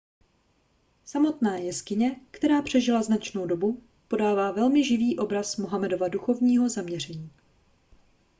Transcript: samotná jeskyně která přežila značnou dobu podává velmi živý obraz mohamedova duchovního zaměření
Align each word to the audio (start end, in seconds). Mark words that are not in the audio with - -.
samotná 1.05 1.57
jeskyně 1.57 2.15
která 2.31 2.61
přežila 2.61 3.03
značnou 3.03 3.45
dobu 3.47 3.81
podává 4.07 4.51
velmi 4.51 4.83
živý 4.83 5.19
obraz 5.19 5.57
mohamedova 5.57 6.07
duchovního 6.07 6.69
zaměření 6.69 7.31